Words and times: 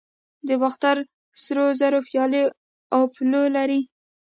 د 0.47 0.49
باختر 0.61 0.97
سرو 1.43 1.65
زرو 1.79 1.99
پیالې 2.07 2.43
اپولو 2.99 3.41
لري 3.55 3.81